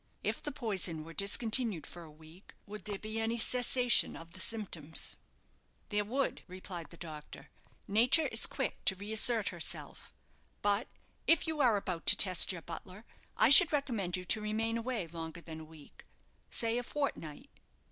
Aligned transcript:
If 0.23 0.41
the 0.41 0.51
poison 0.51 1.03
were 1.03 1.13
discontinued 1.13 1.85
for 1.85 2.01
a 2.01 2.09
week, 2.09 2.55
would 2.65 2.85
there 2.85 2.97
be 2.97 3.19
any 3.19 3.37
cessation 3.37 4.15
of 4.15 4.31
the 4.31 4.39
symptoms?" 4.39 5.15
"There 5.89 6.03
would," 6.03 6.41
replied 6.47 6.89
the 6.89 6.97
doctor. 6.97 7.51
"Nature 7.87 8.25
is 8.29 8.47
quick 8.47 8.83
to 8.85 8.95
reassert 8.95 9.49
herself. 9.49 10.11
But 10.63 10.87
if 11.27 11.45
you 11.45 11.61
are 11.61 11.77
about 11.77 12.07
to 12.07 12.17
test 12.17 12.51
your 12.51 12.63
butler, 12.63 13.05
I 13.37 13.49
should 13.49 13.71
recommend 13.71 14.17
you 14.17 14.25
to 14.25 14.41
remain 14.41 14.75
away 14.75 15.05
longer 15.05 15.39
than 15.39 15.59
a 15.59 15.65
week 15.65 16.07
say 16.49 16.79
a 16.79 16.83
fortnight." 16.83 17.51